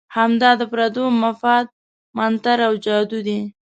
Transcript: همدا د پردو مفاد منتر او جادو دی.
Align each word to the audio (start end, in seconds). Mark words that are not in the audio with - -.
همدا 0.15 0.51
د 0.59 0.61
پردو 0.71 1.03
مفاد 1.23 1.65
منتر 2.17 2.57
او 2.67 2.73
جادو 2.85 3.19
دی. 3.27 3.39